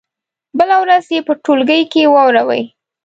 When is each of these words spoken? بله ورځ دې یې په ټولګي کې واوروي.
بله 0.57 0.75
ورځ 0.83 1.03
دې 1.09 1.15
یې 1.19 1.25
په 1.27 1.33
ټولګي 1.43 1.81
کې 1.91 2.11
واوروي. 2.13 2.63